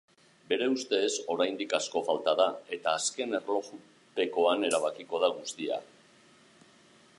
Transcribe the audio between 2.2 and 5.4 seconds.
da eta azken erlojupekoan erabakiko da